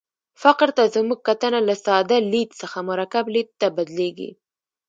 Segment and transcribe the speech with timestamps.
[0.41, 4.31] فقر ته زموږ کتنه له ساده لید څخه مرکب لید ته بدلېږي.